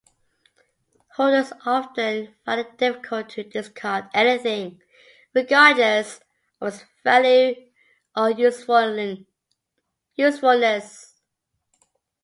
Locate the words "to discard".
3.29-4.09